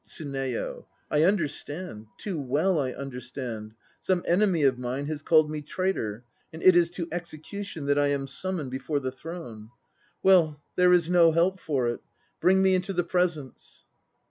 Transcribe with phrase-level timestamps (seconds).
[0.03, 0.87] TSUNEYO.
[1.11, 3.75] I understand; too well I understand.
[3.99, 8.07] Some enemy of mine has called me traitor, and it is to execution that I
[8.07, 9.69] am summoned before the Throne.
[10.23, 11.99] Well, there is no help for it.
[12.39, 13.85] Bring me into the Presence.